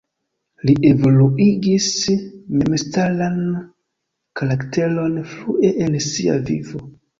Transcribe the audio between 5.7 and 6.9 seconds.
en sia vivo.